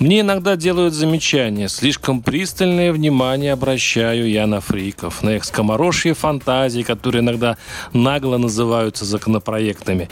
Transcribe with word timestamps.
Мне 0.00 0.20
иногда 0.20 0.56
делают 0.56 0.92
замечания. 0.92 1.68
Слишком 1.68 2.20
пристальное 2.20 2.92
внимание 2.92 3.52
обращаю 3.52 4.28
я 4.28 4.46
на 4.46 4.60
фриков, 4.60 5.22
на 5.22 5.36
их 5.36 5.44
скоморожье 5.44 6.14
фантазии, 6.14 6.82
которые 6.82 7.22
иногда 7.22 7.56
нагло 7.92 8.36
называются 8.36 9.04
законопроектами. 9.04 10.08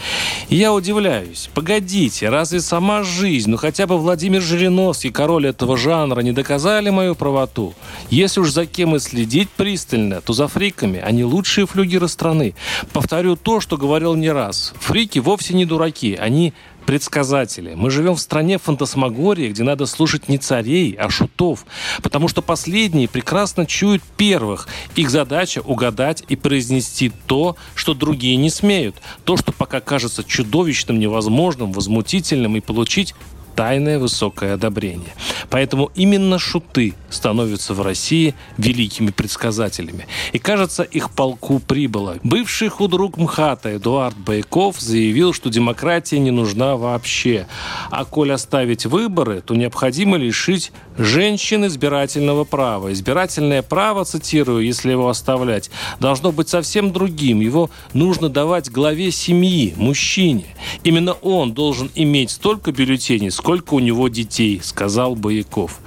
Я 0.48 0.72
удивляюсь. 0.72 1.50
Погодите, 1.52 2.28
разве 2.28 2.60
сама 2.60 3.02
жизнь, 3.02 3.50
ну 3.50 3.56
хотя 3.56 3.88
бы 3.88 3.98
Владимир 3.98 4.40
Жириновский, 4.40 5.10
король 5.10 5.48
этого 5.48 5.76
жанра, 5.76 6.20
не 6.20 6.32
доказали 6.32 6.90
мою 6.90 7.16
правоту? 7.16 7.74
Если 8.08 8.40
уж 8.40 8.50
за 8.50 8.66
кем 8.66 8.94
и 8.94 9.00
следить 9.00 9.50
пристально, 9.50 10.20
то 10.20 10.32
за 10.32 10.46
фриками. 10.46 11.00
Они 11.00 11.24
лучшие 11.24 11.66
флюгеры 11.66 12.06
страны. 12.06 12.54
Повторю 12.92 13.34
то, 13.34 13.60
что 13.60 13.76
говорил 13.76 14.14
не 14.14 14.30
раз. 14.30 14.74
Фрики 14.78 15.18
вовсе 15.18 15.54
не 15.54 15.64
дураки. 15.64 16.14
Они 16.14 16.52
предсказатели. 16.82 17.74
Мы 17.74 17.90
живем 17.90 18.14
в 18.14 18.20
стране 18.20 18.58
фантасмагории, 18.58 19.48
где 19.48 19.62
надо 19.62 19.86
слушать 19.86 20.28
не 20.28 20.38
царей, 20.38 20.92
а 20.98 21.08
шутов, 21.10 21.64
потому 22.02 22.28
что 22.28 22.42
последние 22.42 23.08
прекрасно 23.08 23.66
чуют 23.66 24.02
первых. 24.16 24.68
Их 24.96 25.10
задача 25.10 25.60
угадать 25.60 26.24
и 26.28 26.36
произнести 26.36 27.12
то, 27.26 27.56
что 27.74 27.94
другие 27.94 28.36
не 28.36 28.50
смеют, 28.50 28.96
то, 29.24 29.36
что 29.36 29.52
пока 29.52 29.80
кажется 29.80 30.24
чудовищным, 30.24 30.98
невозможным, 30.98 31.72
возмутительным, 31.72 32.56
и 32.56 32.60
получить 32.60 33.14
тайное 33.54 33.98
высокое 33.98 34.54
одобрение. 34.54 35.12
Поэтому 35.52 35.90
именно 35.94 36.38
шуты 36.38 36.94
становятся 37.10 37.74
в 37.74 37.82
России 37.82 38.34
великими 38.56 39.10
предсказателями. 39.10 40.06
И 40.32 40.38
кажется, 40.38 40.82
их 40.82 41.10
полку 41.10 41.58
прибыло. 41.58 42.16
Бывший 42.22 42.68
худрук 42.68 43.18
МХАТа 43.18 43.76
Эдуард 43.76 44.16
Байков 44.16 44.80
заявил, 44.80 45.34
что 45.34 45.50
демократия 45.50 46.18
не 46.18 46.30
нужна 46.30 46.76
вообще. 46.76 47.46
А 47.90 48.06
коль 48.06 48.32
оставить 48.32 48.86
выборы, 48.86 49.42
то 49.42 49.54
необходимо 49.54 50.16
лишить 50.16 50.72
женщин 50.96 51.66
избирательного 51.66 52.44
права. 52.44 52.90
Избирательное 52.90 53.60
право, 53.60 54.06
цитирую, 54.06 54.64
если 54.64 54.92
его 54.92 55.10
оставлять, 55.10 55.70
должно 56.00 56.32
быть 56.32 56.48
совсем 56.48 56.94
другим. 56.94 57.40
Его 57.40 57.68
нужно 57.92 58.30
давать 58.30 58.70
главе 58.70 59.10
семьи, 59.10 59.74
мужчине. 59.76 60.46
Именно 60.82 61.12
он 61.12 61.52
должен 61.52 61.90
иметь 61.94 62.30
столько 62.30 62.72
бюллетеней, 62.72 63.30
сколько 63.30 63.74
у 63.74 63.80
него 63.80 64.08
детей, 64.08 64.58
сказал 64.64 65.14
Бояков. 65.42 65.80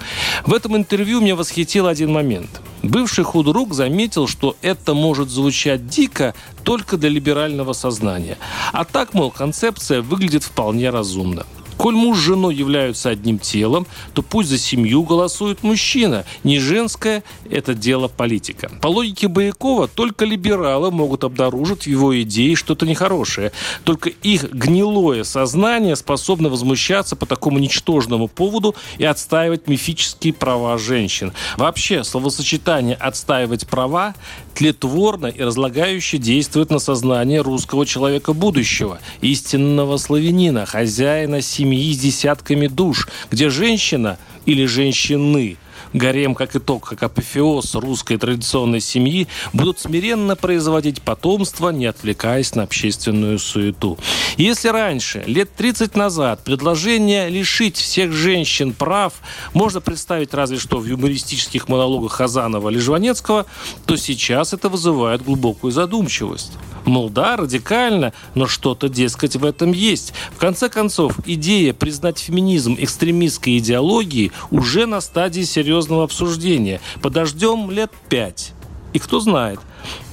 В 0.44 0.54
этом 0.54 0.76
интервью 0.76 1.20
меня 1.20 1.34
восхитил 1.34 1.86
один 1.86 2.12
момент. 2.12 2.60
Бывший 2.82 3.24
худрук 3.24 3.74
заметил, 3.74 4.28
что 4.28 4.56
это 4.62 4.94
может 4.94 5.28
звучать 5.28 5.88
дико 5.88 6.34
только 6.62 6.96
для 6.96 7.08
либерального 7.08 7.72
сознания. 7.72 8.38
А 8.72 8.84
так, 8.84 9.14
мол, 9.14 9.30
концепция 9.30 10.02
выглядит 10.02 10.44
вполне 10.44 10.90
разумно. 10.90 11.46
Коль 11.76 11.94
муж 11.94 12.18
с 12.18 12.22
женой 12.22 12.54
являются 12.54 13.10
одним 13.10 13.38
телом, 13.38 13.86
то 14.14 14.22
пусть 14.22 14.48
за 14.48 14.58
семью 14.58 15.02
голосует 15.02 15.62
мужчина. 15.62 16.24
Не 16.42 16.58
женское– 16.58 17.22
это 17.50 17.74
дело 17.74 18.08
политика. 18.08 18.70
По 18.80 18.88
логике 18.88 19.28
Боякова, 19.28 19.86
только 19.88 20.24
либералы 20.24 20.90
могут 20.90 21.24
обнаружить 21.24 21.84
в 21.84 21.86
его 21.86 22.20
идее 22.22 22.56
что-то 22.56 22.86
нехорошее. 22.86 23.52
Только 23.84 24.08
их 24.08 24.50
гнилое 24.52 25.24
сознание 25.24 25.96
способно 25.96 26.48
возмущаться 26.48 27.14
по 27.14 27.26
такому 27.26 27.58
ничтожному 27.58 28.28
поводу 28.28 28.74
и 28.98 29.04
отстаивать 29.04 29.68
мифические 29.68 30.32
права 30.32 30.78
женщин. 30.78 31.32
Вообще, 31.56 32.04
словосочетание 32.04 32.96
«отстаивать 32.96 33.66
права» 33.66 34.14
тлетворно 34.54 35.26
и 35.26 35.42
разлагающе 35.42 36.16
действует 36.16 36.70
на 36.70 36.78
сознание 36.78 37.42
русского 37.42 37.84
человека 37.84 38.32
будущего, 38.32 38.98
истинного 39.20 39.98
славянина, 39.98 40.64
хозяина 40.64 41.42
семьи 41.42 41.65
семьи 41.66 41.92
с 41.92 41.98
десятками 41.98 42.68
душ, 42.68 43.08
где 43.30 43.50
женщина 43.50 44.18
или 44.46 44.66
женщины 44.66 45.56
гарем 45.92 46.34
как 46.34 46.54
итог, 46.54 46.88
как 46.88 47.02
апофеоз 47.02 47.74
русской 47.74 48.18
традиционной 48.18 48.80
семьи, 48.80 49.26
будут 49.52 49.80
смиренно 49.80 50.36
производить 50.36 51.02
потомство, 51.02 51.70
не 51.70 51.86
отвлекаясь 51.86 52.54
на 52.54 52.62
общественную 52.62 53.38
суету. 53.38 53.98
Если 54.36 54.68
раньше, 54.68 55.24
лет 55.26 55.54
30 55.56 55.96
назад, 55.96 56.44
предложение 56.44 57.28
лишить 57.28 57.76
всех 57.76 58.12
женщин 58.12 58.72
прав 58.72 59.14
можно 59.54 59.80
представить 59.80 60.34
разве 60.34 60.58
что 60.58 60.78
в 60.78 60.86
юмористических 60.86 61.68
монологах 61.68 62.12
Хазанова 62.12 62.70
или 62.70 62.78
Жванецкого, 62.78 63.46
то 63.86 63.96
сейчас 63.96 64.52
это 64.52 64.68
вызывает 64.68 65.24
глубокую 65.24 65.72
задумчивость. 65.72 66.52
Мол, 66.86 67.10
да, 67.10 67.36
радикально, 67.36 68.12
но 68.34 68.46
что-то, 68.46 68.88
дескать, 68.88 69.36
в 69.36 69.44
этом 69.44 69.72
есть. 69.72 70.14
В 70.32 70.38
конце 70.38 70.68
концов, 70.68 71.18
идея 71.26 71.74
признать 71.74 72.18
феминизм 72.18 72.76
экстремистской 72.78 73.58
идеологией 73.58 74.32
уже 74.50 74.86
на 74.86 75.00
стадии 75.00 75.42
серьезного 75.42 76.04
обсуждения. 76.04 76.80
Подождем 77.02 77.70
лет 77.70 77.90
пять. 78.08 78.52
И 78.92 78.98
кто 78.98 79.20
знает, 79.20 79.60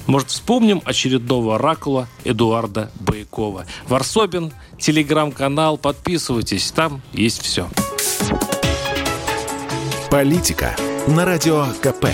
может, 0.06 0.30
вспомним 0.30 0.82
очередного 0.84 1.54
оракула 1.54 2.08
Эдуарда 2.24 2.90
Боякова. 3.00 3.66
Варсобин, 3.88 4.52
телеграм-канал, 4.78 5.78
подписывайтесь, 5.78 6.70
там 6.72 7.00
есть 7.12 7.40
все. 7.40 7.68
Политика 10.10 10.76
на 11.06 11.24
радио 11.24 11.66
КП. 11.80 12.06